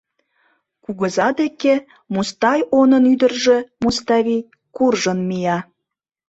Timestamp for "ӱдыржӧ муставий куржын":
3.13-5.19